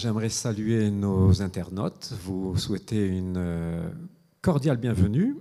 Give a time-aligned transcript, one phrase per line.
[0.00, 3.90] j'aimerais saluer nos internautes, vous souhaiter une euh,
[4.40, 5.36] cordiale bienvenue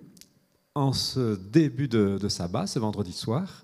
[0.75, 3.63] en ce début de, sabbat, ce vendredi soir.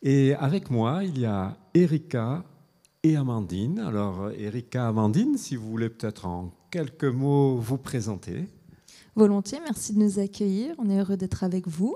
[0.00, 2.44] Et avec moi, il y a Erika
[3.02, 3.78] et Amandine.
[3.80, 8.48] Alors, Erika, Amandine, si vous voulez peut-être en quelques mots vous présenter.
[9.14, 10.74] Volontiers, merci de nous accueillir.
[10.78, 11.94] On est heureux d'être avec vous.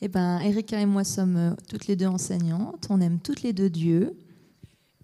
[0.00, 2.86] Eh ben, Erika et moi sommes euh, toutes les deux enseignantes.
[2.90, 4.16] On aime toutes les deux Dieu.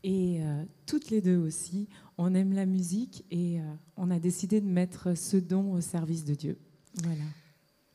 [0.04, 1.88] Et euh, toutes les deux aussi,
[2.18, 3.64] on aime la musique et euh,
[3.96, 6.58] on a décidé de mettre ce don au service de Dieu.
[7.02, 7.24] Voilà.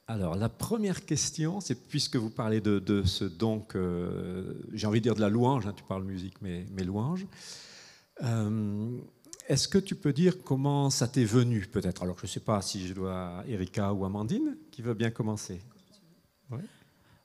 [0.07, 3.65] Alors, la première question, c'est puisque vous parlez de, ce don,
[4.71, 7.27] j'ai envie de dire de la louange, hein, tu parles musique, mais, mais louange.
[9.47, 12.03] Est-ce que tu peux dire comment ça t'est venu, peut-être?
[12.03, 15.61] Alors, je ne sais pas si je dois Erika ou Amandine, qui veut bien commencer.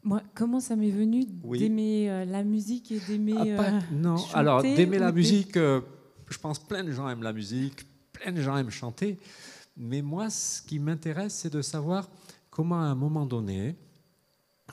[0.05, 3.57] Moi, comment ça m'est venu d'aimer euh, la musique et d'aimer.
[3.57, 5.81] Ah, euh, non, alors d'aimer la musique, euh,
[6.29, 9.19] je pense plein de gens aiment la musique, plein de gens aiment chanter.
[9.77, 12.11] Mais moi, ce qui m'intéresse, c'est de savoir
[12.51, 13.77] comment, à un moment donné,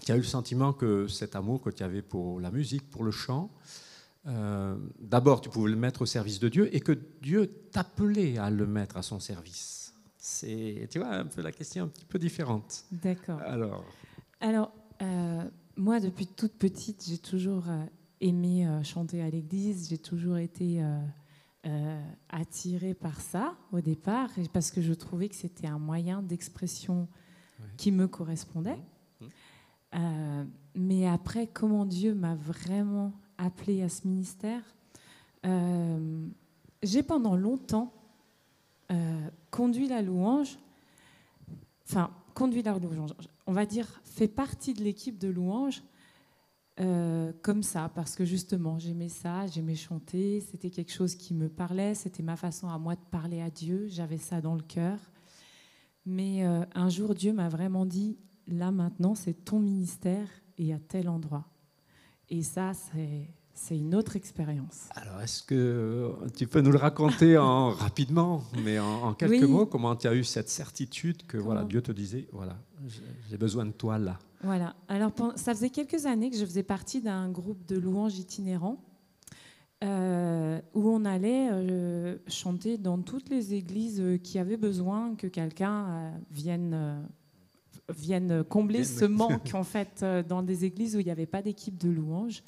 [0.03, 3.03] tu as eu le sentiment que cet amour que tu avais pour la musique, pour
[3.03, 3.51] le chant,
[4.99, 8.67] d'abord, tu pouvais le mettre au service de Dieu et que Dieu t'appelait à le
[8.67, 9.93] mettre à son service.
[10.17, 12.83] C'est, tu vois, un peu la question un petit peu différente.
[12.91, 13.39] D'accord.
[13.41, 13.85] Alors.
[14.41, 14.71] Alors,
[15.01, 15.43] euh,
[15.75, 17.85] moi, depuis toute petite, j'ai toujours euh,
[18.21, 19.89] aimé euh, chanter à l'église.
[19.89, 20.83] J'ai toujours été
[22.29, 27.07] attirée par ça au départ, parce que je trouvais que c'était un moyen d'expression
[27.77, 28.79] qui me correspondait.
[29.19, 29.25] Mmh.
[29.97, 30.47] Mmh.
[30.75, 34.61] mais après, comment Dieu m'a vraiment appelée à ce ministère,
[36.81, 37.93] j'ai pendant longtemps
[39.51, 40.57] conduit la louange.
[41.87, 43.11] Enfin, conduit la louange
[43.49, 45.81] on va dire, fait partie de l'équipe de louange
[46.79, 51.49] euh, comme ça, parce que justement, j'aimais ça, j'aimais chanter, c'était quelque chose qui me
[51.49, 54.99] parlait, c'était ma façon à moi de parler à Dieu, j'avais ça dans le cœur.
[56.05, 60.29] Mais euh, un jour, Dieu m'a vraiment dit, là maintenant, c'est ton ministère
[60.59, 61.47] et à tel endroit.
[62.29, 64.87] Et ça, c'est c'est une autre expérience.
[64.95, 69.95] Alors, est-ce que tu peux nous le raconter en, rapidement, mais en, quelques mots, comment
[69.95, 72.57] tu as eu cette certitude que voilà, Dieu te disait, voilà,
[73.29, 74.17] j'ai besoin de toi là?
[74.43, 74.75] Voilà.
[74.87, 78.81] Alors, ça faisait quelques années que je faisais partie d'un groupe de louanges itinérants
[79.83, 85.85] euh, où on allait euh, chanter dans toutes les églises qui avaient besoin que quelqu'un
[85.85, 87.07] euh, vienne
[87.89, 91.41] viennent combler ce manque en fait euh, dans des églises où il n'y avait pas
[91.41, 92.43] d'équipe de louanges.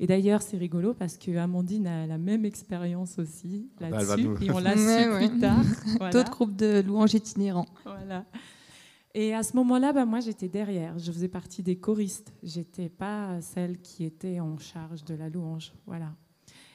[0.00, 4.44] Et d'ailleurs, c'est rigolo parce que Amandine a la même expérience aussi ah bah, là-dessus
[4.44, 5.64] et on l'a su plus tard.
[6.12, 7.66] D'autres groupes de louanges itinérants.
[7.84, 8.24] Voilà.
[9.14, 10.98] Et à ce moment-là, bah, moi, j'étais derrière.
[10.98, 12.34] Je faisais partie des choristes.
[12.42, 15.72] J'étais pas celle qui était en charge de la louange.
[15.86, 16.12] Voilà.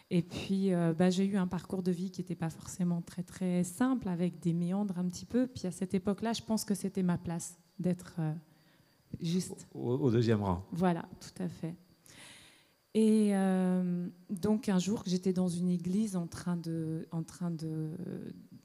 [0.09, 3.23] Et puis, euh, bah, j'ai eu un parcours de vie qui n'était pas forcément très
[3.23, 5.47] très simple, avec des méandres un petit peu.
[5.47, 8.33] Puis à cette époque-là, je pense que c'était ma place d'être euh,
[9.21, 9.67] juste.
[9.73, 10.63] Au, deuxième rang.
[10.71, 11.75] Voilà, tout à fait.
[12.93, 17.91] Et euh, donc un jour, j'étais dans une église en train de, en train de,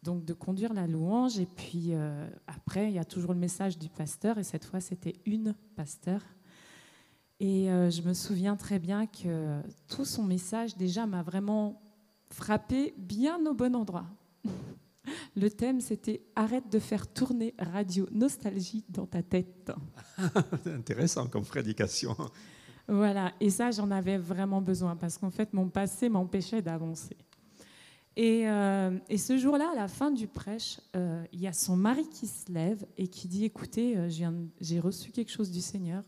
[0.03, 1.39] donc de conduire la louange.
[1.39, 4.39] Et puis euh, après, il y a toujours le message du pasteur.
[4.39, 6.21] Et cette fois, c'était une pasteur.
[7.39, 11.83] Et je me souviens très bien que tout son message déjà m'a vraiment
[12.31, 14.07] frappé bien au bon endroit.
[15.37, 19.73] Le thème, c'était Arrête de faire tourner Radio Nostalgie dans ta tête.
[20.67, 22.17] Intéressant comme prédication.
[22.89, 27.17] Voilà, et ça, j'en avais vraiment besoin parce qu'en fait, mon passé m'empêchait d'avancer.
[28.17, 32.09] Et, euh, ce jour-là, à la fin du prêche, euh, il y a son mari
[32.09, 34.09] qui se lève et qui dit Écoutez, euh,
[34.61, 36.03] j'ai reçu quelque chose du Seigneur.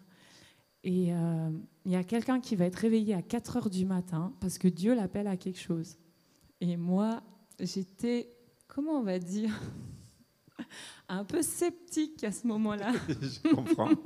[0.84, 4.56] Et il y a quelqu'un qui va être réveillé à 4 heures du matin parce
[4.58, 5.98] que Dieu l'appelle à quelque chose.
[6.60, 7.20] Et moi,
[7.58, 8.38] j'étais
[8.68, 9.50] comment on va dire,
[11.08, 12.93] un peu sceptique à ce moment-là.
[13.08, 13.90] je comprends.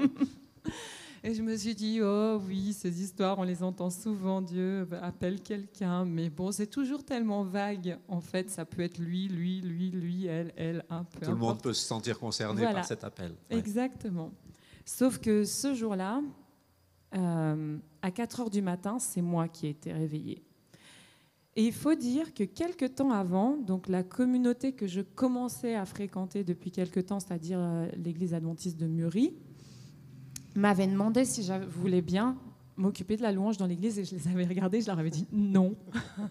[1.25, 5.41] Et je me suis dit, oh oui, ces histoires, on les entend souvent, Dieu appelle
[5.41, 7.97] quelqu'un, mais bon, c'est toujours tellement vague.
[8.09, 11.25] En fait, ça peut être lui, lui, lui, lui, elle, elle, un peu.
[11.25, 13.37] Tout le monde peut se sentir concerné par cet appel.
[13.51, 14.33] Exactement.
[14.85, 16.23] Sauf que ce jour-là,
[17.15, 20.43] euh, à 4 heures du matin, c'est moi qui ai été réveillée.
[21.55, 25.85] Et il faut dire que quelques temps avant, donc la communauté que je commençais à
[25.85, 29.35] fréquenter depuis quelques temps, c'est-à-dire euh, l'église adventiste de Muri,
[30.55, 32.39] m'avait demandé si je voulais bien
[32.77, 35.27] m'occuper de la louange dans l'église et je les avais regardés, je leur avais dit
[35.31, 35.77] non.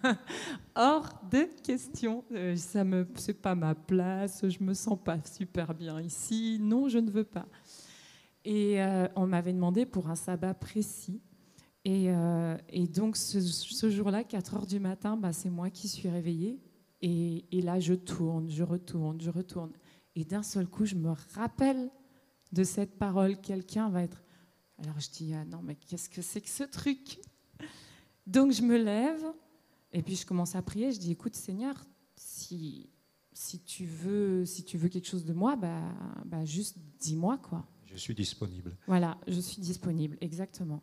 [0.76, 5.76] Hors de question, euh, ça me c'est pas ma place, je me sens pas super
[5.76, 7.46] bien ici, non, je ne veux pas.
[8.44, 11.22] Et euh, on m'avait demandé pour un sabbat précis
[11.86, 16.10] et, euh, et donc ce, jour-là, 4 heures du matin, bah, c'est moi qui suis
[16.10, 16.60] réveillée.
[17.02, 19.72] Et, et là, je tourne, je retourne, je retourne.
[20.16, 21.90] Et d'un seul coup, je me rappelle
[22.52, 23.40] de cette parole.
[23.40, 24.24] Quelqu'un va être.
[24.78, 27.20] Alors je dis ah non mais qu'est-ce que c'est que ce truc?
[28.26, 29.24] Donc je me lève
[29.94, 30.92] et puis je commence à prier.
[30.92, 31.76] Je dis écoute Seigneur,
[32.16, 32.90] si
[33.32, 35.82] si tu veux si tu veux quelque chose de moi, bah,
[36.26, 37.68] bah juste dis-moi quoi.
[37.86, 38.76] Je suis disponible.
[38.88, 40.82] Voilà, je suis disponible exactement.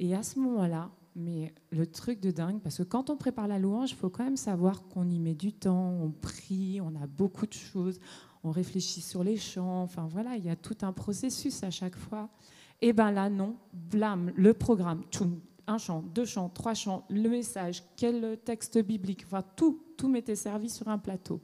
[0.00, 3.58] Et à ce moment-là, mais le truc de dingue, parce que quand on prépare la
[3.58, 7.06] louange, il faut quand même savoir qu'on y met du temps, on prie, on a
[7.06, 7.98] beaucoup de choses,
[8.44, 11.96] on réfléchit sur les chants, enfin voilà, il y a tout un processus à chaque
[11.96, 12.28] fois.
[12.80, 15.02] Et bien là, non, blâme, le programme,
[15.66, 20.36] un chant, deux chants, trois chants, le message, quel texte biblique, enfin tout, tout m'était
[20.36, 21.40] servi sur un plateau.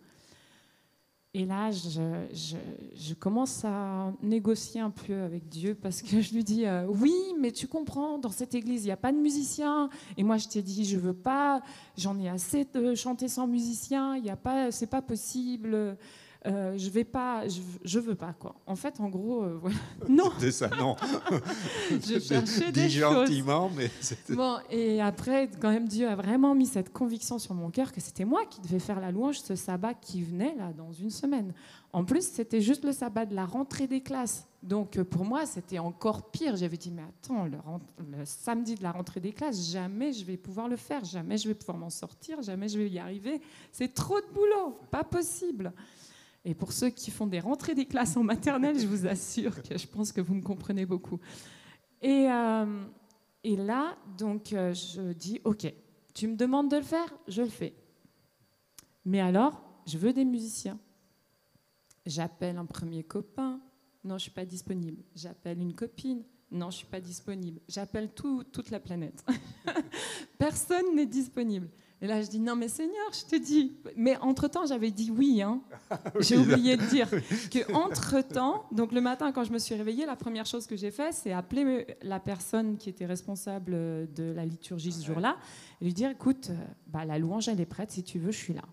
[1.37, 6.65] Et là, je, commence à négocier un peu avec Dieu parce que je lui dis
[6.65, 9.91] euh, Oui, mais tu comprends, dans cette église, il n'y a pas de musicien.
[10.17, 11.61] Et moi, je t'ai dit Je veux pas,
[11.99, 15.97] j'en ai assez de chanter sans musicien, pas, c'est pas possible.
[16.47, 18.55] Euh, je vais pas, je, veux pas quoi.
[18.67, 19.77] En fait, en gros, euh, voilà.
[20.11, 20.31] Non.
[20.39, 20.95] C'est ça, non.
[21.91, 23.91] je cherchais des gentiment, mais
[24.29, 24.59] bon.
[24.71, 28.27] Et après, quand même, Dieu a vraiment mis cette conviction sur mon cœur que c'était
[28.27, 31.55] moi qui devais faire la louange ce sabbat qui venait là dans une semaine.
[31.95, 34.47] En plus, c'était juste le sabbat de la rentrée des classes.
[34.63, 36.57] Donc euh, pour moi, c'était encore pire.
[36.57, 37.57] J'avais dit mais attends, le,
[38.19, 41.49] le, samedi de la rentrée des classes, jamais je vais pouvoir le faire, jamais je
[41.49, 43.41] vais pouvoir m'en sortir, jamais je vais y arriver.
[43.73, 45.73] C'est trop de boulot, pas possible.
[46.45, 49.79] Et pour ceux qui font des rentrées des classes en maternelle, je vous assure que
[49.79, 51.19] je pense que vous me comprenez beaucoup.
[52.03, 52.67] Et, euh,
[53.45, 55.73] là, donc, euh, je dis, OK,
[56.13, 57.75] tu me demandes de le faire, je le fais.
[59.07, 60.79] Mais alors, je veux des musiciens.
[62.05, 63.61] J'appelle un premier copain,
[64.05, 65.03] non, je ne suis pas disponible.
[65.15, 67.61] J'appelle une copine, non, je ne suis pas disponible.
[67.69, 69.25] J'appelle toute la planète.
[70.39, 71.71] Personne n'est disponible.
[72.05, 73.79] Et là, je dis non, mais Seigneur, je te dis.
[73.97, 75.41] Mais entre-temps, j'avais dit oui.
[75.41, 75.63] Hein.
[76.21, 77.09] J'ai oublié de dire
[77.51, 80.91] que entre-temps, donc le matin, quand je me suis réveillée, la première chose que j'ai
[80.91, 83.73] fait, c'est appeler la personne qui était responsable
[84.13, 85.39] de la liturgie ce jour-là
[85.81, 88.39] et lui dire écoute, euh, bah, la louange, elle est prête, si tu veux, je
[88.39, 88.65] suis là.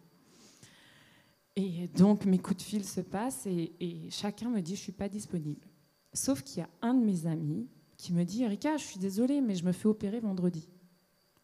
[1.55, 5.07] Et donc, mes coups de fil se passent et, chacun me dit je suis pas
[5.07, 5.65] disponible.
[6.11, 9.39] Sauf qu'il y a un de mes amis qui me dit Erika, je suis désolée,
[9.39, 10.67] mais je me fais opérer vendredi.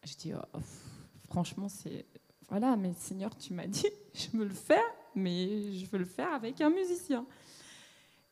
[0.04, 0.58] Je dis oh,
[1.28, 2.06] franchement, c'est.
[2.48, 4.82] Voilà, mais Seigneur, tu m'as dit, je veux le faire,
[5.14, 7.26] mais je veux le faire avec un musicien.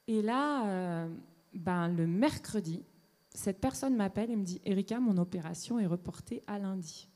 [0.09, 1.09] Et là, euh,
[1.53, 2.83] ben, le mercredi,
[3.31, 7.09] cette personne m'appelle et me dit Erika, mon opération est reportée à lundi.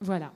[0.00, 0.32] Voilà.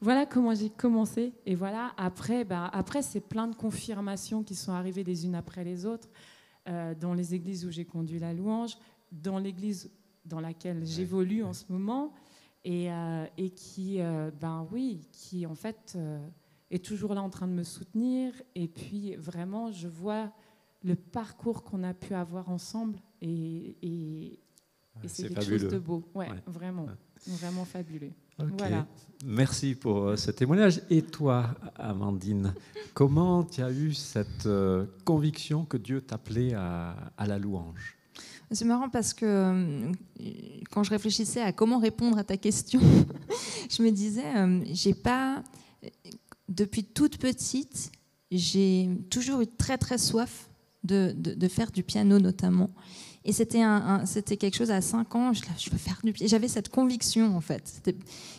[0.00, 1.32] Voilà comment j'ai commencé.
[1.46, 5.64] Et voilà, après, ben, après c'est plein de confirmations qui sont arrivées les unes après
[5.64, 6.08] les autres
[6.68, 8.76] euh, dans les églises où j'ai conduit la louange,
[9.12, 9.90] dans l'église
[10.24, 12.12] dans laquelle j'évolue en ce moment
[12.64, 16.18] et, euh, et qui, euh, ben oui, qui en fait euh,
[16.70, 18.32] est toujours là en train de me soutenir.
[18.54, 20.32] Et puis vraiment, je vois
[20.82, 24.40] le parcours qu'on a pu avoir ensemble et, et,
[25.06, 26.04] c'est quelque chose de beau.
[26.14, 26.86] Ouais, vraiment,
[27.26, 28.12] vraiment fabuleux.
[28.38, 28.86] Voilà.
[29.24, 30.80] Merci pour ce témoignage.
[30.90, 32.54] Et toi, Amandine,
[32.92, 34.48] comment tu as eu cette
[35.04, 37.93] conviction que Dieu t'appelait à, à la louange?
[38.54, 39.92] C'est marrant parce que euh,
[40.70, 42.80] quand je réfléchissais à comment répondre à ta question,
[43.70, 45.42] je me disais, euh, j'ai pas,
[46.48, 47.92] depuis toute petite,
[48.30, 50.48] j'ai toujours eu très très soif
[50.82, 52.70] de, de, faire du piano notamment.
[53.26, 56.28] Et c'était un, c'était quelque chose à 5 ans, je, je faire du piano.
[56.28, 57.62] J'avais cette conviction en fait.
[57.64, 57.96] C'était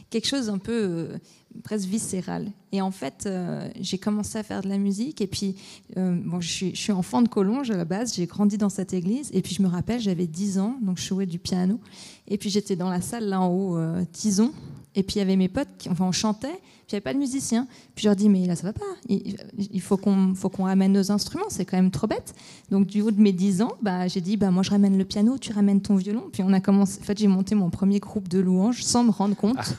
[0.09, 1.17] quelque chose un peu euh,
[1.63, 2.51] presque viscéral.
[2.71, 5.21] Et en fait, euh, j'ai commencé à faire de la musique.
[5.21, 5.55] Et puis,
[5.97, 8.13] euh, bon, je suis, je suis, enfant de Collonges à la base.
[8.15, 9.29] J'ai grandi dans cette église.
[9.33, 11.79] Et puis, je me rappelle, j'avais 10 ans, donc je jouais du piano.
[12.27, 13.79] Et puis, j'étais dans la salle là en haut,
[14.11, 14.53] Tison.
[14.95, 17.01] Et puis il y avait mes potes, qui, enfin on chantait, puis il n'y avait
[17.01, 17.67] pas de musicien.
[17.93, 20.93] Puis je leur dis, mais là ça va pas, il, faut qu'on faut qu'on ramène
[20.93, 22.33] nos instruments, c'est quand même trop bête.
[22.71, 25.05] Donc du haut de mes 10 ans, bah, j'ai dit, bah, moi je ramène le
[25.05, 26.23] piano, tu ramènes ton violon.
[26.31, 29.11] Puis on a commencé, en fait j'ai monté mon premier groupe de louanges sans me
[29.11, 29.75] rendre compte.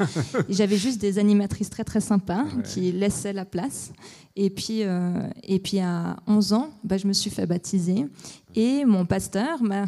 [0.49, 3.93] J'avais juste des animatrices très très sympas qui laissaient la place.
[4.39, 8.07] Et puis, euh, et puis à 11 ans, bah, je me suis fait baptiser.
[8.55, 9.87] Et mon pasteur m'a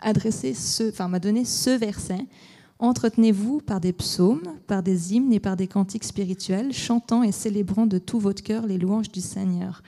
[0.00, 2.26] adressé ce, enfin m'a donné ce verset
[2.78, 7.86] Entretenez-vous par des psaumes, par des hymnes et par des cantiques spirituels, chantant et célébrant
[7.86, 9.82] de tout votre cœur les louanges du Seigneur.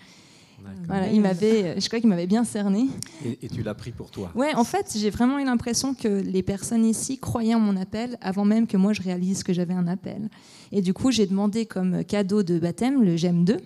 [0.87, 2.87] Voilà, il m'avait, je crois qu'il m'avait bien cerné.
[3.25, 4.31] Et, tu l'as pris pour toi.
[4.35, 8.19] Ouais, en fait, j'ai vraiment eu l'impression que les personnes ici croyaient en mon appel
[8.21, 10.29] avant même que moi je réalise que j'avais un appel.
[10.73, 13.57] Et du coup, j'ai demandé comme cadeau de baptême le GEM 2,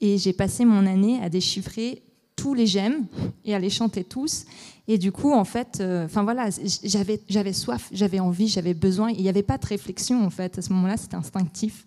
[0.00, 2.02] et j'ai passé mon année à déchiffrer
[2.36, 3.06] tous les j'aime
[3.44, 4.44] et à les chanter tous.
[4.88, 6.48] Et du coup, en fait, euh, voilà,
[6.84, 9.10] j'avais, j'avais soif, j'avais envie, j'avais besoin.
[9.10, 10.58] Il n'y avait pas de réflexion en fait.
[10.58, 11.86] À ce moment-là, c'était instinctif.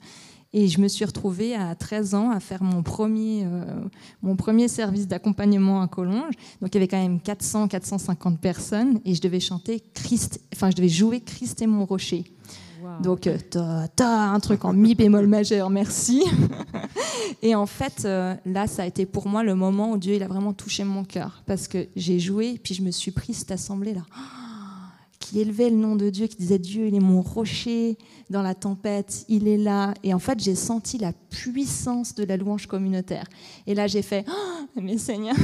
[0.54, 3.66] Et je me suis retrouvée à 13 ans à faire mon premier, euh,
[4.22, 6.36] mon premier service d'accompagnement à Collonges.
[6.62, 10.70] Donc il y avait quand même 400, 450 personnes et je devais chanter Christ, enfin
[10.70, 12.24] je devais jouer Christ et mon rocher.
[13.02, 13.38] Donc, euh,
[13.96, 16.24] ta, un truc en mi bémol majeur, merci.
[17.42, 20.24] et en fait, euh, là, ça a été pour moi le moment où Dieu il
[20.24, 21.44] a vraiment touché mon cœur.
[21.46, 24.02] Parce que j'ai joué, puis je me suis pris cette assemblée-là
[25.20, 27.98] qui élevait le nom de Dieu, qui disait Dieu, il est mon rocher
[28.30, 29.94] dans la tempête, il est là.
[30.04, 33.26] Et en fait, j'ai senti la puissance de la louange communautaire.
[33.68, 35.36] Et là, j'ai fait, oh, mais Seigneur,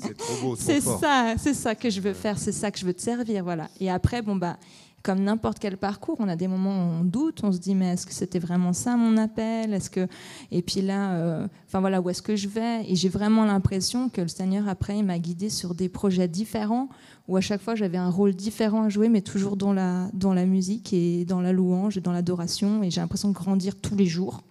[0.00, 2.84] c'est trop beau, c'est ça, c'est ça que je veux faire, c'est ça que je
[2.84, 3.68] veux te servir, voilà.
[3.80, 4.58] Et après, bon bah,
[5.02, 7.94] comme n'importe quel parcours, on a des moments où on doute, on se dit mais
[7.94, 9.72] est-ce que c'était vraiment ça mon appel?
[9.72, 10.06] Est-ce que
[10.50, 12.84] et puis là, euh, voilà, où est-ce que je vais?
[12.86, 16.88] Et j'ai vraiment l'impression que le Seigneur après m'a guidé sur des projets différents
[17.28, 20.34] où à chaque fois j'avais un rôle différent à jouer, mais toujours dans la, dans
[20.34, 22.82] la musique et dans la louange et dans l'adoration.
[22.82, 24.42] Et j'ai l'impression de grandir tous les jours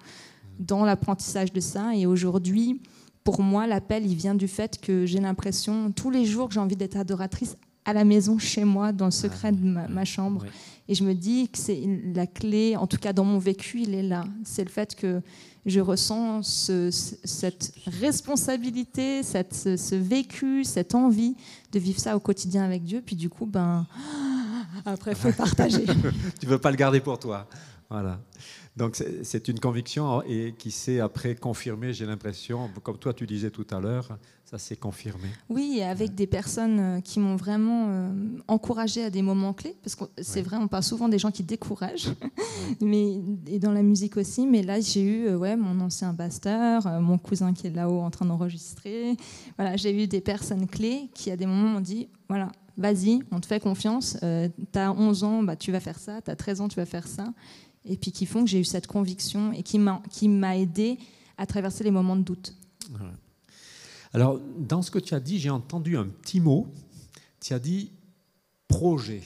[0.60, 1.96] dans l'apprentissage de ça.
[1.96, 2.82] Et aujourd'hui,
[3.24, 6.60] pour moi, l'appel, il vient du fait que j'ai l'impression tous les jours que j'ai
[6.60, 10.45] envie d'être adoratrice à la maison, chez moi, dans le secret de ma, chambre.
[10.88, 11.81] Et je me dis que c'est
[12.13, 14.25] la clé, en tout cas dans mon vécu, il est là.
[14.43, 15.21] C'est le fait que
[15.65, 16.41] je ressens
[17.24, 21.36] cette responsabilité, cette, ce, vécu, cette envie
[21.71, 23.01] de vivre ça au quotidien avec Dieu.
[23.05, 23.86] Puis du coup, ben,
[24.86, 25.86] après, il faut partager.
[26.39, 27.48] tu veux pas le garder pour toi.
[27.89, 28.19] Voilà.
[28.77, 33.50] Donc c'est une conviction et qui s'est après confirmée, j'ai l'impression, comme toi tu disais
[33.50, 34.17] tout à l'heure,
[34.50, 35.27] ça s'est confirmé.
[35.50, 38.12] Oui, avec des personnes euh, qui m'ont vraiment euh,
[38.48, 41.43] encouragé à des moments clés, parce que c'est vrai, on parle souvent des gens qui
[41.43, 42.13] découragent,
[42.81, 44.48] mais et dans la musique aussi.
[44.48, 48.10] Mais là, j'ai eu euh, ouais, mon ancien pasteur, mon cousin qui est là-haut en
[48.10, 49.17] train d'enregistrer.
[49.58, 53.39] Voilà, j'ai eu des personnes clés qui à des moments m'ont dit, voilà, vas-y, on
[53.39, 54.17] te fait confiance.
[54.22, 56.22] tu as 11 ans, bah, tu vas faire ça.
[56.22, 57.25] Tu as 13 ans, tu vas faire ça.
[57.89, 60.98] Et puis qui font que j'ai eu cette conviction et qui m'a aidé
[61.38, 62.53] à traverser les moments de doute.
[64.13, 66.67] Alors, dans ce que tu as dit, j'ai entendu un petit mot.
[67.41, 67.91] Tu as dit
[68.67, 69.24] projet.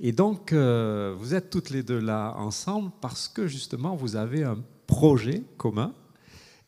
[0.00, 4.42] Et donc, euh, vous êtes toutes les deux là ensemble parce que justement, vous avez
[4.42, 5.94] un projet commun.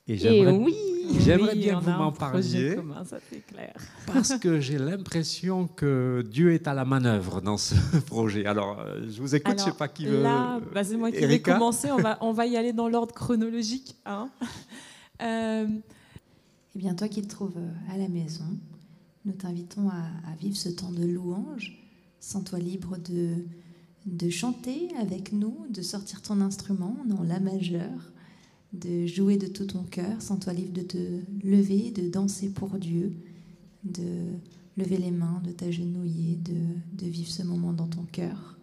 [0.07, 0.75] Et j'aimerais, oui,
[1.21, 2.75] j'aimerais bien que vous m'en parliez.
[2.77, 3.17] Commun, ça
[3.49, 3.75] clair.
[4.07, 7.75] parce que j'ai l'impression que Dieu est à la manœuvre dans ce
[8.07, 8.45] projet.
[8.45, 10.23] Alors, euh, je vous écoute, je ne sais pas qui veut.
[10.23, 11.91] Là, bah, c'est moi qui vais commencer.
[11.91, 13.97] On va, on va y aller dans l'ordre chronologique.
[14.05, 14.29] Hein.
[15.23, 15.67] Euh,
[16.75, 18.45] eh bien, toi qui te trouves euh, à la maison,
[19.25, 21.79] nous t'invitons à, vivre ce temps de louange.
[22.21, 23.37] Sens-toi libre de,
[24.05, 28.13] de chanter avec nous, de sortir ton instrument dans la majeure,
[28.75, 30.21] de jouer de tout ton cœur.
[30.21, 30.99] Sens-toi libre de te
[31.43, 33.13] lever, de danser pour Dieu,
[33.85, 34.27] de
[34.77, 38.59] lever les mains, de t'agenouiller, de, de vivre ce moment dans ton cœur.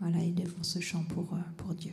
[0.00, 1.92] Voilà, élèvons ce chant pour, euh, pour Dieu.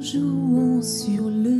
[0.00, 1.59] Jouant sur le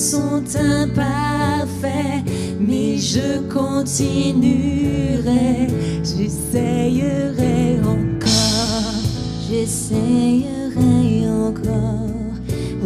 [0.00, 2.24] sont imparfaits,
[2.58, 5.68] mais je continuerai,
[6.02, 8.94] j'essayerai encore,
[9.46, 12.08] j'essayerai encore.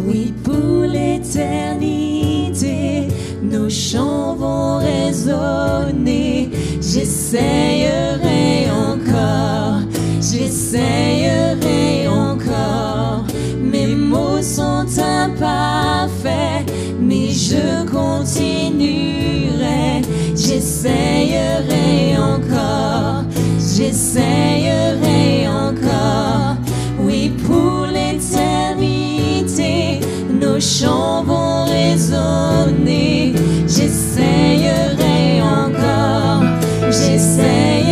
[0.05, 3.07] Oui, pour l'éternité,
[3.41, 6.49] nos chants vont résonner.
[6.81, 9.79] J'essayerai encore,
[10.19, 11.24] j'essayerai
[17.49, 18.71] je continuerai.
[20.35, 23.23] J'essayerai encore,
[23.59, 26.55] j'essayerai encore.
[26.99, 29.75] Oui, pour l'éternité,
[30.41, 33.33] nos chants vont résonner.
[33.67, 36.43] J'essayerai encore,
[36.89, 37.84] j'essayerai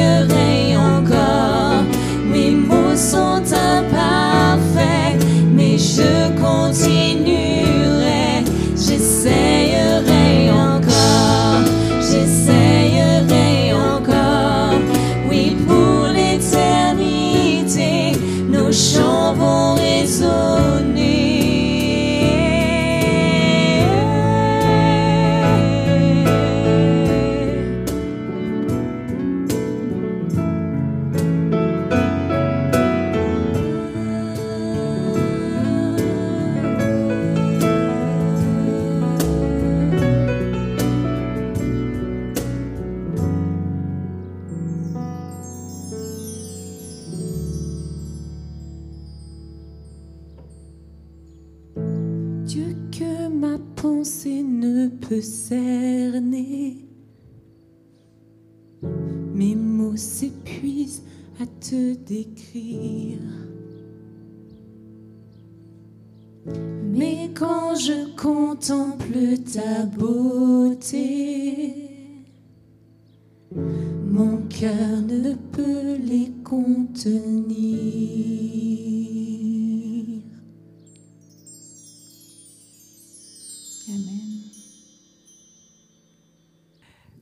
[66.46, 71.74] Mais quand je contemple ta beauté,
[73.56, 77.24] mon cœur ne peut les contenir.
[83.90, 84.42] Amen.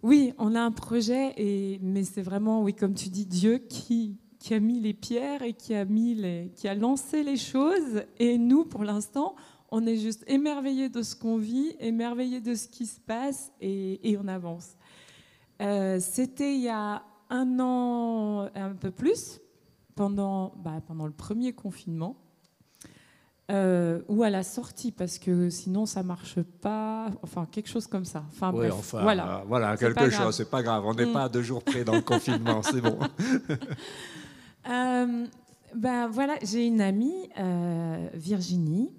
[0.04, 4.18] Oui, on a un projet, et, mais c'est vraiment, oui, comme tu dis, Dieu qui,
[4.42, 8.04] qui a mis les pierres et qui a, mis les, qui a lancé les choses.
[8.18, 9.36] Et nous, pour l'instant,
[9.70, 14.10] on est juste émerveillés de ce qu'on vit, émerveillés de ce qui se passe, et,
[14.10, 14.76] et on avance.
[15.62, 19.40] Euh, C'était il y a un an, un peu plus,
[19.96, 22.18] pendant, bah, pendant le premier confinement.
[23.52, 28.06] Euh, ou à la sortie, parce que sinon ça marche pas, enfin quelque chose comme
[28.06, 28.24] ça.
[28.32, 29.44] Enfin, bref, enfin, voilà.
[29.46, 30.84] voilà, quelque chose, c'est pas grave.
[30.86, 31.12] On n'est Mm.
[31.14, 32.98] pas à deux jours près dans le confinement, c'est bon.
[34.70, 35.26] Euh,
[35.76, 38.92] ben voilà, j'ai une amie, euh, Virginie,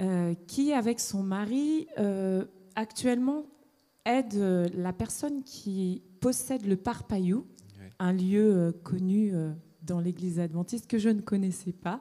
[0.00, 1.86] euh, qui, avec son mari,
[2.74, 3.44] actuellement
[4.04, 4.34] aide
[4.74, 7.46] la personne qui possède le Parpaillou,
[7.80, 7.90] Ouais.
[7.98, 9.32] un lieu connu
[9.82, 12.00] dans l'église adventiste que je ne connaissais pas.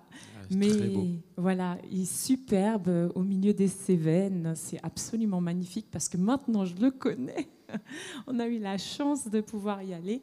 [0.50, 4.54] C'est Mais voilà, il est superbe au milieu des Cévennes.
[4.56, 7.48] C'est absolument magnifique parce que maintenant je le connais.
[8.28, 10.21] On a eu la chance de pouvoir y aller.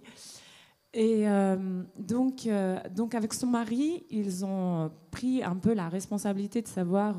[0.95, 6.61] Et euh, donc, euh, donc, avec son mari, ils ont pris un peu la responsabilité
[6.61, 7.17] de savoir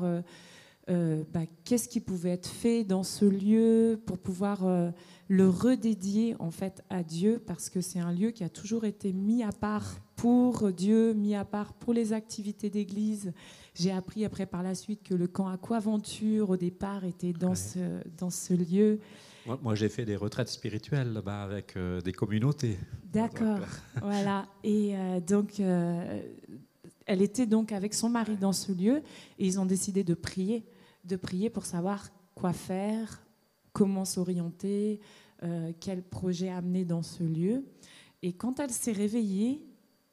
[0.90, 4.64] euh, bah, qu'est-ce qui pouvait être fait dans ce lieu pour pouvoir
[5.28, 9.12] le redédier en fait à Dieu, parce que c'est un lieu qui a toujours été
[9.12, 13.32] mis à part pour Dieu, mis à part pour les activités d'église.
[13.74, 17.56] J'ai appris après par la suite que le camp Aquaventure au départ était dans, Ouais.
[17.56, 17.78] ce,
[18.18, 19.00] dans ce lieu.
[19.46, 22.78] Moi, moi, j'ai fait des retraites spirituelles là-bas avec euh, des communautés.
[23.12, 23.60] D'accord,
[24.00, 24.46] voilà.
[24.62, 26.22] Et euh, donc, euh,
[27.06, 29.02] elle était donc avec son mari dans ce lieu
[29.38, 30.64] et ils ont décidé de prier,
[31.04, 33.22] de prier pour savoir quoi faire,
[33.72, 35.00] comment s'orienter,
[35.42, 37.64] euh, quel projet amener dans ce lieu.
[38.22, 39.62] Et quand elle s'est réveillée,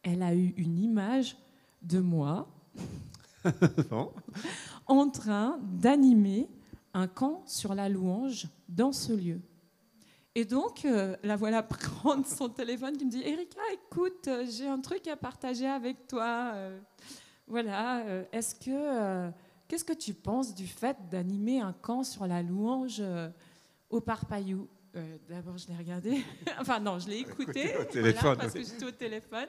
[0.04, 1.38] elle a eu une image
[1.82, 2.50] de moi
[4.88, 6.50] en train d'animer
[6.94, 9.42] un camp sur la louange dans ce lieu.
[10.34, 14.68] Et donc, euh, la voilà prendre son téléphone qui me dit Erika, écoute, euh, j'ai
[14.68, 16.52] un truc à partager avec toi.
[16.56, 16.80] Euh,
[17.48, 19.30] voilà, est-ce que,
[19.68, 23.04] qu'est-ce que tu penses du fait d'animer un camp sur la louange
[23.90, 24.70] au Parpaillou?
[25.28, 26.24] D'abord, je l'ai regardé.
[26.62, 27.72] enfin, non, je l'ai écouté.
[27.72, 28.62] Écouté au téléphone, parce oui.
[28.62, 29.48] que j'étais au téléphone.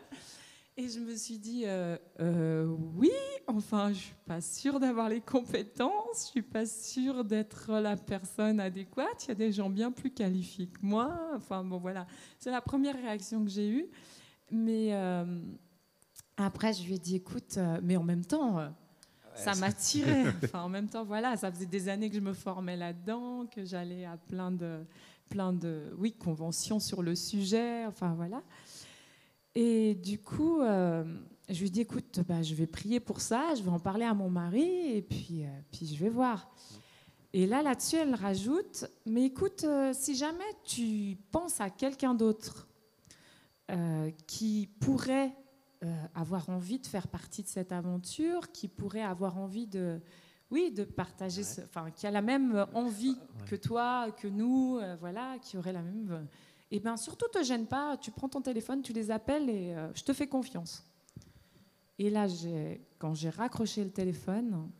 [0.78, 2.64] Et je me suis dit, euh, euh,
[2.96, 3.10] oui,
[3.46, 8.58] enfin, je suis pas sûre d'avoir les compétences, je suis pas sûre d'être la personne
[8.58, 9.24] adéquate.
[9.24, 11.14] Il y a des gens bien plus qualifiés que moi.
[11.36, 12.06] Enfin, bon, voilà.
[12.38, 13.86] C'est la première réaction que j'ai eue.
[14.50, 15.42] Mais euh,
[16.38, 18.68] après, je lui ai dit, écoute, mais en même temps, euh,
[19.34, 20.24] ça m'attirait.
[20.44, 23.64] Enfin, en même temps, voilà, ça faisait des années que je me formais là-dedans, que
[23.64, 24.84] j'allais à plein de,
[25.28, 27.84] plein de, oui, conventions sur le sujet.
[27.86, 28.42] Enfin, voilà.
[29.54, 31.04] Et du coup, euh,
[31.48, 34.14] je lui dit, écoute, bah, je vais prier pour ça, je vais en parler à
[34.14, 36.50] mon mari, et puis, euh, puis je vais voir.
[37.34, 42.68] Et là, là-dessus, elle rajoute, mais écoute, euh, si jamais tu penses à quelqu'un d'autre
[44.26, 45.32] qui pourrait
[46.14, 49.98] avoir envie de faire partie de cette aventure, qui pourrait avoir envie de,
[50.50, 55.56] oui, de partager, enfin, qui a la même envie que toi, que nous, voilà, qui
[55.56, 56.28] aurait la même.
[56.74, 57.96] Et bien, surtout, te gêne pas.
[57.98, 60.82] Tu prends ton téléphone, tu les appelles et euh, je te fais confiance.
[61.98, 62.26] Et là,
[62.98, 64.70] quand j'ai raccroché le téléphone,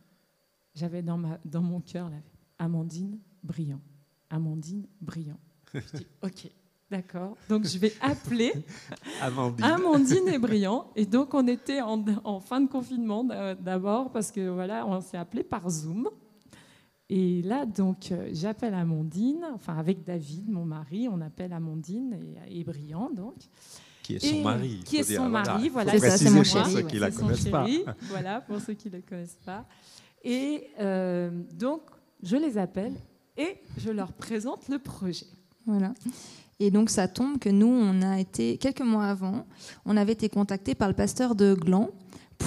[0.73, 2.17] j'avais dans, ma, dans mon cœur là,
[2.57, 3.79] Amandine brillant.
[4.29, 5.37] Amandine brillant.
[5.71, 6.49] Je dis OK,
[6.89, 7.37] d'accord.
[7.47, 8.51] Donc je vais appeler
[9.21, 9.63] Amandine.
[9.63, 10.91] Amandine et Brillant.
[10.95, 14.99] Et donc, on était en, en fin de confinement d'a- d'abord parce que voilà, on
[14.99, 16.09] s'est appelé par Zoom.
[17.09, 22.17] Et là, donc, euh, j'appelle Amandine, enfin avec David, mon mari, on appelle Amandine
[22.49, 23.35] et, et Brillant, donc.
[24.01, 24.81] Qui est son Et- mari.
[24.85, 25.53] Qui est dire, son voilà.
[25.53, 25.91] mari, voilà.
[25.91, 26.91] C'est ça, c'est préciser mon pour chéri, ceux ouais.
[26.91, 27.65] qui la connaissent pas.
[28.09, 29.65] voilà, pour ceux qui ne le connaissent pas.
[30.23, 31.81] Et euh, donc,
[32.21, 32.93] je les appelle
[33.37, 35.27] et je leur présente le projet.
[35.65, 35.93] Voilà.
[36.59, 39.45] Et donc ça tombe que nous, on a été, quelques mois avant,
[39.85, 41.89] on avait été contacté par le pasteur de Gland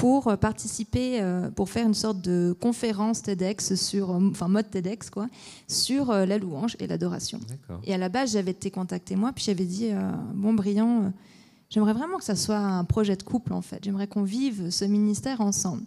[0.07, 4.71] pour euh, participer, euh, pour faire une sorte de conférence TEDx sur, euh, enfin mode
[4.71, 5.27] TEDx quoi,
[5.67, 7.41] sur la louange et l'adoration.
[7.83, 11.09] Et à la base, j'avais été contactée moi, puis j'avais dit, euh, bon brillant, euh,
[11.71, 13.81] j'aimerais vraiment que ça soit un projet de couple en fait.
[13.83, 15.83] J'aimerais qu'on vive ce ministère ensemble.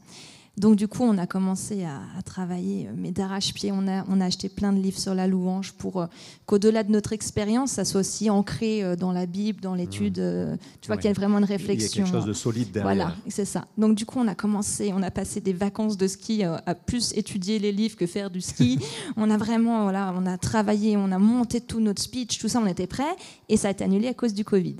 [0.59, 3.71] Donc du coup, on a commencé à, à travailler, euh, mais d'arrache-pied.
[3.71, 6.05] On a, on a acheté plein de livres sur la louange pour euh,
[6.45, 10.19] qu'au-delà de notre expérience, ça soit aussi ancré euh, dans la Bible, dans l'étude.
[10.19, 12.03] euh, tu vois qu'il y a vraiment une Il y a réflexion.
[12.03, 12.93] quelque chose de solide derrière.
[12.93, 13.65] Voilà, c'est ça.
[13.77, 17.13] Donc du coup, on a commencé, on a passé des vacances de ski à plus
[17.15, 18.79] étudier les livres que faire du ski.
[19.15, 22.59] on a vraiment, voilà, on a travaillé, on a monté tout notre speech, tout ça,
[22.61, 23.15] on était prêt,
[23.47, 24.75] et ça a été annulé à cause du Covid.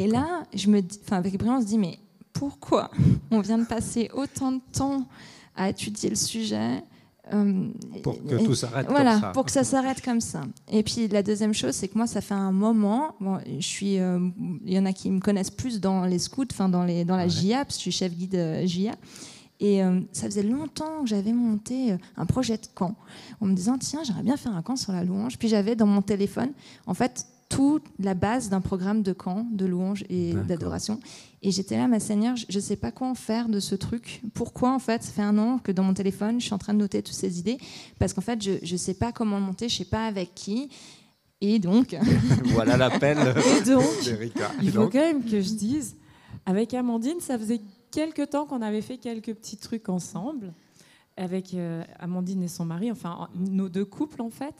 [0.00, 1.98] Et là, je me, dis- enfin avec Brian, on se dit mais
[2.32, 2.90] pourquoi
[3.30, 5.06] on vient de passer autant de temps
[5.56, 6.82] à étudier le sujet
[7.32, 7.68] euh,
[8.02, 9.28] Pour que et- tout s'arrête voilà, comme ça.
[9.32, 10.42] pour que ça s'arrête comme ça.
[10.70, 13.14] Et puis la deuxième chose, c'est que moi, ça fait un moment.
[13.20, 13.98] Bon, je suis.
[13.98, 14.18] euh,
[14.64, 17.16] Il y en a qui me connaissent plus dans les scouts, enfin dans les dans
[17.16, 17.30] la Ouais.
[17.64, 18.66] Parce que je suis chef guide euh.
[19.62, 22.94] Et euh, ça faisait longtemps que j'avais monté un projet de camp,
[23.42, 25.36] en me disant tiens, j'aimerais bien faire un camp sur la louange.
[25.38, 26.50] Puis j'avais dans mon téléphone,
[26.86, 31.00] en fait, toute la base d'un programme de camp, de louange et d'adoration.
[31.42, 34.22] Et j'étais là, ma Seigneur, je ne sais pas quoi en faire de ce truc.
[34.34, 36.74] Pourquoi, en fait, ça fait un an que dans mon téléphone, je suis en train
[36.74, 37.58] de noter toutes ces idées
[37.98, 40.34] Parce qu'en fait, je ne sais pas comment le monter, je ne sais pas avec
[40.34, 40.70] qui.
[41.40, 41.96] Et donc,
[42.52, 43.18] voilà l'appel
[43.58, 43.84] Et donc.
[44.62, 45.96] Il faut donc, quand même que je dise,
[46.46, 47.60] avec Amandine, ça faisait
[47.90, 50.52] quelques temps qu'on avait fait quelques petits trucs ensemble,
[51.16, 54.54] avec euh, Amandine et son mari, enfin en- nos deux couples en fait.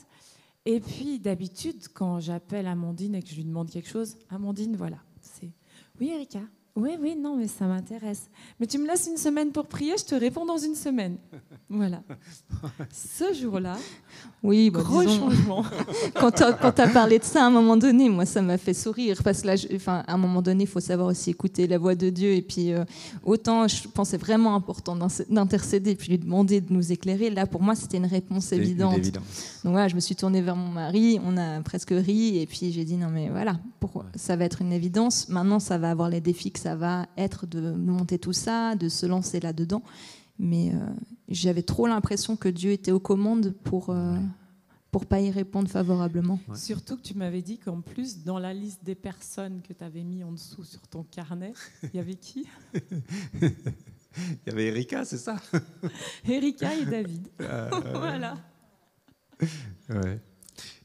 [0.66, 4.98] Et puis d'habitude, quand j'appelle Amandine et que je lui demande quelque chose, Amandine, voilà,
[5.20, 5.52] c'est
[5.98, 6.42] oui Erika,
[6.76, 8.28] oui oui non mais ça m'intéresse.
[8.58, 11.16] Mais tu me laisses une semaine pour prier, je te réponds dans une semaine.
[11.68, 12.02] Voilà.
[12.92, 13.76] Ce jour-là,
[14.42, 15.64] oui, bah, gros disons, changement.
[16.14, 19.20] quand tu as parlé de ça à un moment donné, moi, ça m'a fait sourire.
[19.22, 21.78] Parce que là, je- enfin, à un moment donné, il faut savoir aussi écouter la
[21.78, 22.32] voix de Dieu.
[22.32, 22.84] Et puis, euh,
[23.24, 27.30] autant je pensais vraiment important d'in- d'intercéder, puis lui demander de nous éclairer.
[27.30, 28.96] Là, pour moi, c'était une réponse une évidente.
[28.96, 29.60] évidence.
[29.64, 32.72] Donc voilà, je me suis tournée vers mon mari, on a presque ri, et puis
[32.72, 35.28] j'ai dit non mais voilà, pourquoi ça va être une évidence.
[35.28, 39.06] Maintenant, ça va avoir les défis ça va être de monter tout ça, de se
[39.06, 39.82] lancer là-dedans.
[40.38, 40.78] Mais euh,
[41.28, 44.16] j'avais trop l'impression que Dieu était aux commandes pour euh,
[44.90, 46.38] pour pas y répondre favorablement.
[46.48, 46.56] Ouais.
[46.56, 50.02] Surtout que tu m'avais dit qu'en plus, dans la liste des personnes que tu avais
[50.02, 52.46] mis en dessous sur ton carnet, il y avait qui?
[54.16, 55.36] Il y avait Erika, c'est ça?
[56.28, 57.28] Erika et David.
[57.40, 58.36] Euh, voilà.
[59.88, 60.20] ouais.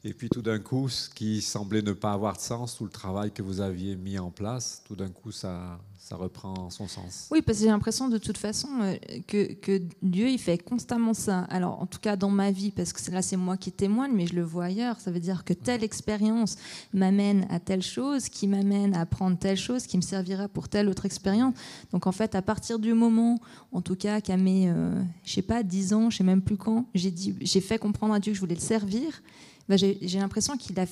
[0.03, 2.91] Et puis tout d'un coup, ce qui semblait ne pas avoir de sens, tout le
[2.91, 7.27] travail que vous aviez mis en place, tout d'un coup, ça, ça reprend son sens.
[7.31, 11.15] Oui, parce que j'ai l'impression de toute façon euh, que, que, Dieu, il fait constamment
[11.15, 11.39] ça.
[11.49, 14.27] Alors, en tout cas, dans ma vie, parce que là, c'est moi qui témoigne, mais
[14.27, 14.99] je le vois ailleurs.
[14.99, 16.57] Ça veut dire que telle expérience
[16.93, 20.89] m'amène à telle chose, qui m'amène à apprendre telle chose, qui me servira pour telle
[20.89, 21.55] autre expérience.
[21.91, 23.39] Donc, en fait, à partir du moment,
[23.71, 26.57] en tout cas, qu'à mes, euh, je sais pas, 10 ans, je sais même plus
[26.57, 29.23] quand, j'ai dit, j'ai fait comprendre à Dieu que je voulais le servir.
[29.67, 30.85] Ben, j'ai l'impression qu'il a,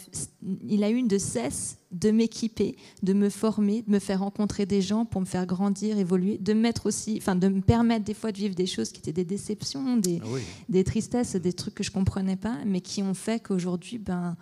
[0.68, 4.82] il a eu de cesse de m'équiper, de me former, de me faire rencontrer des
[4.82, 8.32] gens pour me faire grandir, évoluer, de mettre aussi, enfin, de me permettre des fois
[8.32, 10.28] de vivre des choses qui étaient des déceptions, des, ah
[10.70, 14.36] des tristesses, des trucs que je comprenais pas, mais qui ont fait qu'aujourd'hui, ben,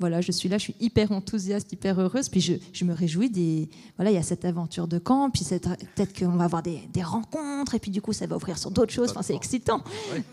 [0.00, 3.30] voilà, je suis là, je suis hyper enthousiaste, hyper heureuse, puis je, je me réjouis
[3.30, 6.80] des, voilà, il y a cette aventure de camp, puis peut-être qu'on va avoir des,
[6.92, 9.10] des, rencontres, et puis du coup, ça va ouvrir sur d'autres choses.
[9.10, 9.82] Enfin, c'est excitant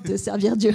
[0.05, 0.73] de servir Dieu.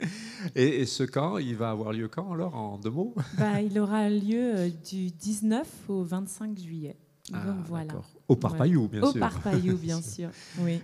[0.54, 3.14] Et, ce camp, il va avoir lieu quand alors, en deux mots?
[3.38, 6.96] Bah, Il aura lieu euh, du 19 au 25 juillet.
[7.32, 7.94] Ah, donc voilà.
[8.28, 9.16] Au Parpaillou, bien sûr.
[9.16, 10.28] Au Parpaillou, bien sûr.
[10.60, 10.80] Oui.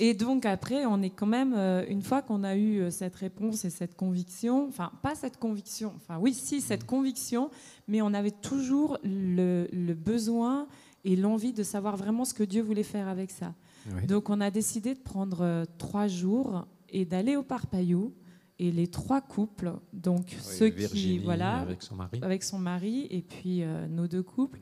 [0.00, 3.14] Et donc après, on est quand même, euh, une fois qu'on a eu euh, cette
[3.14, 6.86] réponse et cette conviction, enfin pas cette conviction, enfin oui, si cette mm.
[6.86, 7.50] conviction,
[7.86, 10.66] mais on avait toujours le, le besoin
[11.04, 13.54] et l'envie de savoir vraiment ce que Dieu voulait faire avec ça.
[14.06, 18.12] Donc on a décidé de prendre trois jours et d'aller au Parpaillou
[18.58, 23.22] et les trois couples, donc ceux qui, voilà, avec son mari, avec son mari et
[23.22, 24.58] puis euh, nos deux couples,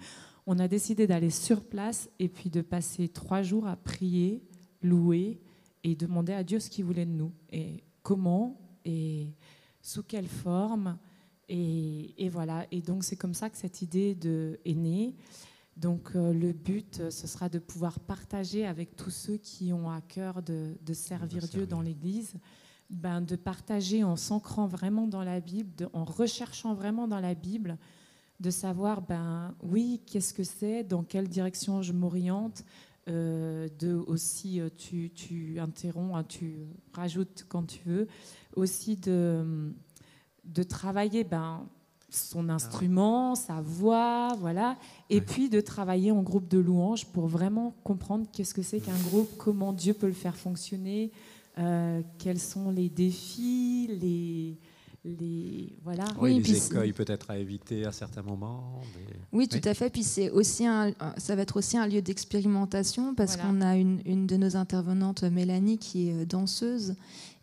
[0.47, 4.43] on a décidé d'aller sur place et puis de passer trois jours à prier,
[4.83, 5.41] louer
[5.83, 9.33] et demander à Dieu ce qu'il voulait de nous et comment et
[9.81, 10.99] sous quelle forme
[11.49, 12.67] et, et voilà.
[12.71, 15.15] Et donc c'est comme ça que cette idée de, est née.
[15.77, 19.91] Donc euh, le but, euh, ce sera de pouvoir partager avec tous ceux qui ont
[19.91, 22.35] à cœur de, de servir Dieu dans l'Église
[22.91, 27.79] ben, de partager en s'ancrant vraiment dans la Bible, en recherchant vraiment dans la Bible,
[28.41, 32.65] de savoir, ben oui, qu'est-ce que c'est, dans quelle direction je m'oriente,
[33.09, 38.09] euh, de aussi, euh, tu, tu interromps, hein, tu rajoutes quand tu veux,
[38.57, 39.73] aussi de,
[40.45, 41.67] de travailler ben,
[42.11, 44.77] son instrument, sa voix, voilà,
[45.11, 48.99] et puis de travailler en groupe de louanges pour vraiment comprendre qu'est-ce que c'est qu'un
[49.09, 51.11] groupe, comment Dieu peut le faire fonctionner,
[51.59, 54.59] euh, quels sont les défis, les,
[55.05, 56.05] les voilà.
[56.21, 58.83] Oui, les écueils peut-être à éviter à certains moments.
[59.33, 59.89] Oui, tout à fait.
[59.89, 64.01] Puis c'est aussi un, ça va être aussi un lieu d'expérimentation parce qu'on a une,
[64.05, 66.95] une, de nos intervenantes, Mélanie, qui est euh, danseuse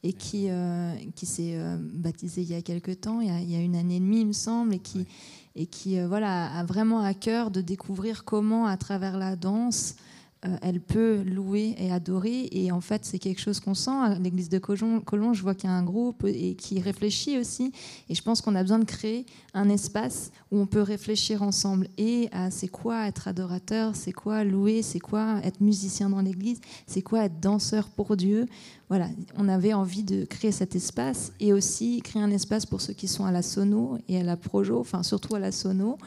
[0.04, 3.50] et qui, euh, qui s'est baptisée il y a quelques temps, il y a, il
[3.50, 5.08] y a, une année et demie, il me semble, et qui,
[5.56, 10.13] et qui voilà, a vraiment à cœur de découvrir comment, à travers la danse, euh,
[10.62, 12.50] elle peut louer et adorer.
[12.52, 13.92] Et en fait, c'est quelque chose qu'on sent.
[13.92, 17.72] À l'église de Colomb, je vois qu'il y a un groupe et qui réfléchit aussi.
[18.10, 21.88] Et je pense qu'on a besoin de créer un espace où on peut réfléchir ensemble.
[21.98, 26.60] Et à c'est quoi être adorateur, c'est quoi louer, c'est quoi être musicien dans l'église,
[26.88, 28.46] c'est quoi être danseur pour Dieu?
[28.90, 32.94] Voilà, on avait envie de créer cet espace et aussi créer un espace pour ceux
[32.94, 35.98] qui sont à la sono et à la projo, enfin surtout à la sono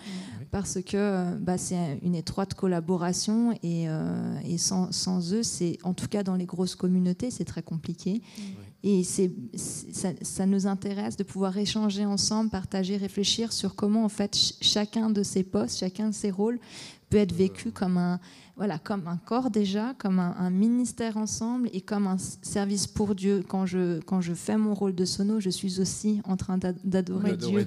[0.51, 6.09] parce que euh, bah, c'est une étroite collaboration et, euh, sans, eux, c'est en tout
[6.09, 8.23] cas dans les grosses communautés, c'est très compliqué.
[8.89, 14.09] Et c'est, ça, ça, nous intéresse de pouvoir échanger ensemble, partager, réfléchir sur comment en
[14.09, 16.61] fait chacun de ces postes, chacun de ces rôles
[17.11, 18.21] peut être vécu comme un,
[18.55, 23.43] voilà, comme un corps déjà, comme un, ministère ensemble et comme un service pour Dieu.
[23.49, 27.37] Quand je, quand je fais mon rôle de sono, je suis aussi en train d'adorer
[27.37, 27.65] Dieu, et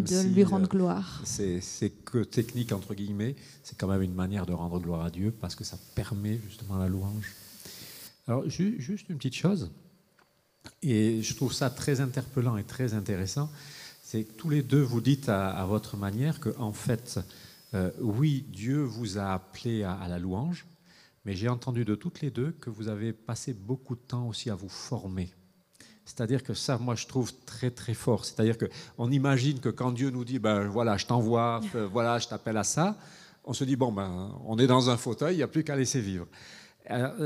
[0.00, 1.20] de lui rendre euh, gloire.
[1.24, 1.60] C'est
[2.06, 5.54] que technique, entre guillemets, c'est quand même une manière de rendre gloire à Dieu parce
[5.54, 7.34] que ça permet justement la louange.
[8.26, 9.70] Alors, juste une petite chose,
[10.82, 13.50] et je trouve ça très interpellant et très intéressant,
[14.02, 17.20] c'est que tous les deux vous dites à, à votre manière que, en fait,
[17.74, 20.66] euh, oui, Dieu vous a appelé à, la louange,
[21.24, 24.48] mais j'ai entendu de toutes les deux que vous avez passé beaucoup de temps aussi
[24.50, 25.30] à vous former.
[26.06, 28.24] C'est-à-dire que ça, moi, je trouve très très fort.
[28.24, 32.28] C'est-à-dire qu'on imagine que quand Dieu nous dit, ben voilà, je t'envoie, euh, voilà, je
[32.28, 32.96] t'appelle à ça,
[33.44, 35.76] on se dit bon ben, on est dans un fauteuil, il n'y a plus qu'à
[35.76, 36.26] laisser vivre.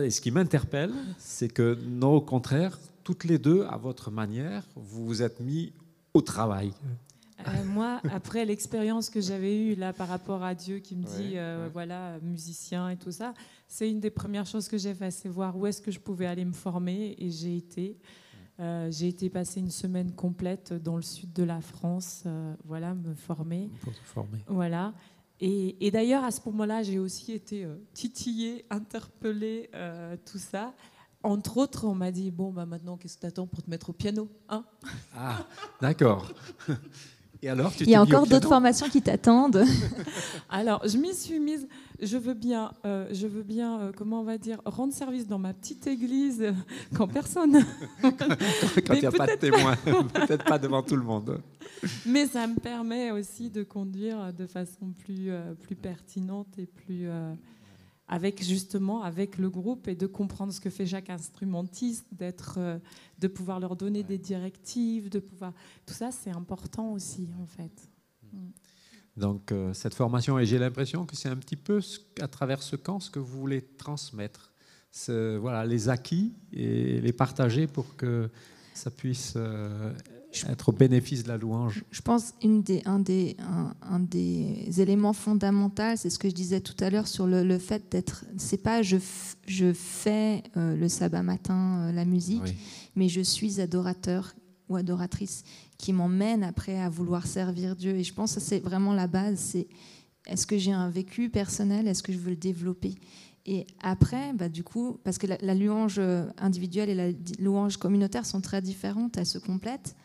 [0.02, 4.66] Et ce qui m'interpelle, c'est que non, au contraire, toutes les deux, à votre manière,
[4.76, 5.72] vous vous êtes mis
[6.14, 6.72] au travail.
[7.48, 11.32] Euh, moi, après l'expérience que j'avais eue là par rapport à Dieu qui me dit,
[11.34, 13.34] euh, voilà, musicien et tout ça,
[13.66, 16.26] c'est une des premières choses que j'ai fait, c'est voir où est-ce que je pouvais
[16.26, 17.98] aller me former et j'ai été.
[18.60, 22.24] Euh, j'ai été passer une semaine complète dans le sud de la France,
[22.64, 23.70] voilà, me former.
[23.80, 24.38] Pour te former.
[24.46, 24.92] Voilà.
[25.40, 29.68] Et, et d'ailleurs, à ce moment-là, j'ai aussi été titillée, interpellée,
[30.24, 30.72] tout ça.
[31.22, 33.90] Entre autres, on m'a dit bon, bah maintenant, qu'est-ce que tu attends pour te mettre
[33.90, 34.64] au piano hein?
[35.16, 35.46] Ah,
[35.80, 36.32] d'accord.
[37.44, 39.64] Et alors, tu Il y a encore d'autres formations qui t'attendent.
[40.48, 41.66] Alors, je m'y suis mise.
[42.00, 45.40] Je veux bien, euh, je veux bien, euh, comment on va dire, rendre service dans
[45.40, 46.52] ma petite église euh,
[46.94, 47.64] quand personne.
[48.00, 49.74] quand il n'y a pas de témoin,
[50.14, 51.40] peut-être pas devant tout le monde.
[52.06, 57.08] Mais ça me permet aussi de conduire de façon plus, euh, plus pertinente et plus.
[58.08, 62.78] Avec justement avec le groupe et de comprendre ce que fait chaque instrumentiste, d'être, euh,
[63.18, 65.52] de pouvoir leur donner des directives, de pouvoir.
[65.86, 67.88] Tout ça, c'est important aussi, en fait.
[69.16, 72.62] Donc euh, cette formation, et j'ai l'impression que c'est un petit peu ce- à travers
[72.62, 74.52] ce camp ce que vous voulez transmettre,
[74.90, 78.30] Ce- voilà, les acquis et les partager pour que
[78.74, 79.92] ça puisse euh,
[80.48, 81.84] être au bénéfice de la louange.
[81.90, 86.34] Je pense une des, un, des, un, un des éléments fondamentaux, c'est ce que je
[86.34, 88.24] disais tout à l'heure sur le, le fait d'être.
[88.36, 92.54] C'est pas je, f- je fais euh, le sabbat matin euh, la musique, Oui.
[92.96, 94.34] mais je suis adorateur
[94.68, 95.44] ou adoratrice
[95.78, 97.96] qui m'emmène après à vouloir servir Dieu.
[97.96, 99.38] Et je pense que c'est vraiment la base.
[99.38, 99.66] C'est
[100.26, 102.94] est-ce que j'ai un vécu personnel Est-ce que je veux le développer?
[103.44, 107.08] Et après, bah, du coup, parce que la, la louange euh, individuelle et la
[107.40, 109.96] louange communautaire sont très différentes, elles se complètent.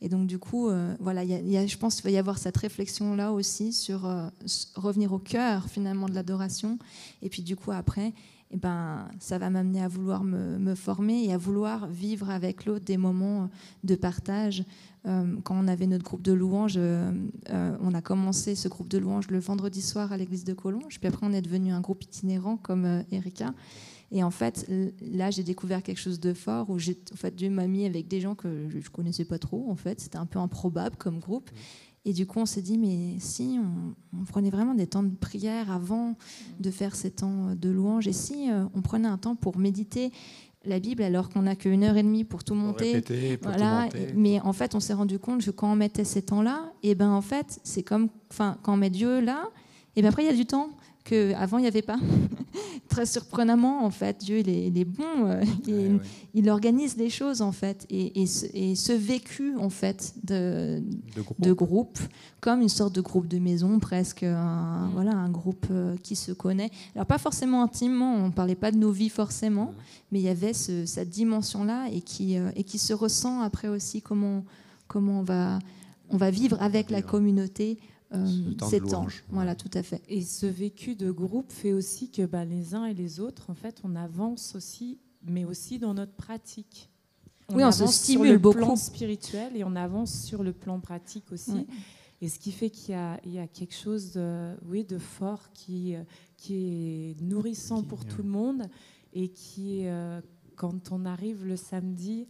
[0.00, 2.18] Et donc, du coup, euh, voilà, il y y a- je pense qu'il va y
[2.18, 4.28] avoir cette réflexion-là aussi sur euh,
[4.76, 6.78] revenir au cœur, finalement, de l'adoration.
[7.22, 8.12] Et puis, du coup, après,
[8.50, 12.64] eh ben, ça va m'amener à vouloir me, me former et à vouloir vivre avec
[12.64, 13.50] l'autre des moments
[13.84, 14.64] de partage.
[15.06, 19.28] Euh, quand on avait notre groupe de louanges, on a commencé ce groupe de louanges
[19.28, 22.56] le vendredi soir à l'église de Collonges, puis après on est devenu un groupe itinérant
[22.56, 23.52] comme Erika.
[24.10, 24.66] Et en fait,
[25.02, 28.08] là, j'ai découvert quelque chose de fort où j'ai, en fait, Dieu m'a mis avec
[28.08, 29.66] des gens que je, je connaissais pas trop.
[29.70, 31.50] En fait, c'était un peu improbable comme groupe.
[32.06, 35.14] Et du coup, on s'est dit, mais si on, on prenait vraiment des temps de
[35.14, 36.16] prière avant
[36.58, 40.10] de faire ces temps de louange, et si euh, on prenait un temps pour méditer
[40.64, 43.58] la Bible alors qu'on n'a qu'une heure et demie pour tout monter, répéter, pour tout
[43.58, 44.02] voilà, monter.
[44.04, 46.94] et- mais en fait, on s'est rendu compte que quand on mettait ces temps-là, et
[46.94, 49.50] ben en fait, c'est comme, enfin, quand on met Dieu là,
[49.94, 50.70] et ben après il y a du temps
[51.04, 51.98] que avant il n'y avait pas.
[52.88, 56.00] Très surprenamment, en fait, Dieu il est, il est bon, euh, il, Ouais, ouais.
[56.34, 60.82] il organise des choses en fait, et, et ce, et ce vécu en fait de,
[61.16, 61.40] De groupe.
[61.40, 61.98] de groupe,
[62.40, 64.90] comme une sorte de groupe de maison, presque un, Mm.
[64.94, 66.70] voilà, un groupe euh, qui se connaît.
[66.94, 69.74] Alors pas forcément intimement, on ne parlait pas de nos vies forcément, Mm.
[70.12, 73.68] mais il y avait ce- cette dimension-là et qui, euh, et qui se ressent après
[73.68, 74.44] aussi comment,
[74.86, 75.58] comment on, va,
[76.10, 77.78] on va vivre avec la communauté
[78.12, 79.24] euh, Ce temps ces.
[79.28, 80.02] Voilà, tout à fait.
[80.08, 83.54] Et ce vécu de groupe fait aussi que bah, les uns et les autres, en
[83.54, 86.90] fait, on avance aussi, mais aussi dans notre pratique.
[87.50, 88.58] Oui, on se avance sur stimule le beaucoup.
[88.58, 91.66] plan spirituel et on avance sur le plan pratique aussi.
[92.20, 94.98] Et ce qui fait qu'il y a, il y a quelque chose de, oui, de
[94.98, 96.02] fort qui, euh,
[96.36, 98.64] qui est nourrissant Qui, pour tout le monde
[99.12, 100.20] et qui, euh,
[100.56, 102.26] quand on arrive le samedi,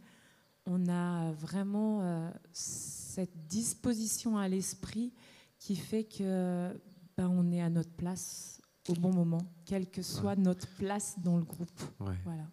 [0.67, 5.13] on a vraiment euh, cette disposition à l'esprit
[5.59, 6.73] qui fait que
[7.17, 11.37] ben, on est à notre place au bon moment, quelle que soit notre place dans
[11.37, 11.81] le groupe.
[12.01, 12.15] Ouais.
[12.25, 12.45] Voilà.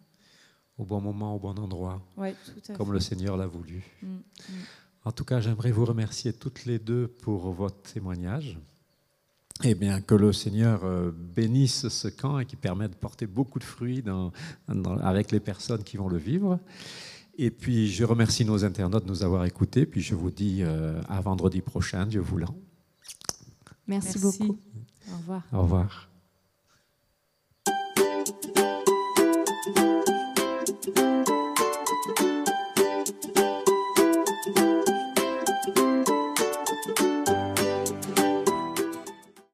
[0.76, 2.92] Au bon moment, au bon endroit, Ouais, tout à comme fait.
[2.94, 3.82] le Seigneur l'a voulu.
[4.02, 4.22] Mm, mm.
[5.04, 8.58] En tout cas, j'aimerais vous remercier toutes les deux pour votre témoignage.
[9.64, 13.58] Eh bien, que le Seigneur euh, bénisse ce camp et qui permet de porter beaucoup
[13.58, 14.32] de fruits dans-
[14.68, 16.58] dans- avec les personnes qui vont le vivre.
[17.38, 19.86] Et puis, je remercie nos internautes de nous avoir écoutés.
[19.86, 22.54] Puis, je vous dis euh, à vendredi prochain, Dieu voulant.
[23.88, 24.38] Merci, Merci.
[24.38, 24.58] beaucoup.
[25.12, 25.42] Au revoir.
[25.52, 26.05] Au revoir.